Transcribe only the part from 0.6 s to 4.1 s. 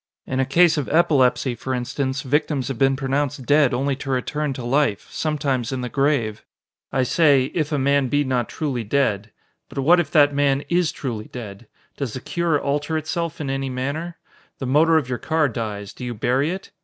of epilepsy, for instance, victims have been pronounced dead only to